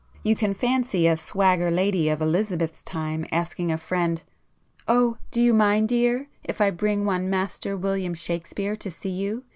[0.23, 5.83] You can fancy a 'swagger' lady of Elizabeth's time asking a friend—'O do you mind,
[5.83, 9.43] my dear, if I bring one Master William Shakespeare to see you?